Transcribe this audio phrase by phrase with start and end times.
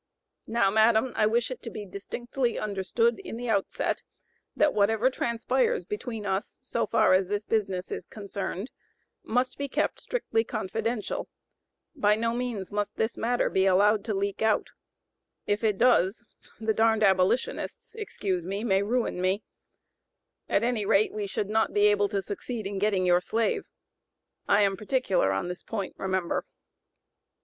[0.47, 4.01] Now, madam, I wish it to be distinctly understood in the outset,
[4.55, 8.71] that whatever transpires between us, so far as this business is concerned,
[9.23, 11.29] must be kept strictly confidential,
[11.95, 14.71] by no means, must this matter be allowed to leak out;
[15.45, 16.23] if it does,
[16.59, 19.43] the darned abolitionists (excuse me), may ruin me;
[20.49, 23.65] at any rate we should not be able to succeed in getting your slave.
[24.47, 26.47] I am particular on this point, remember."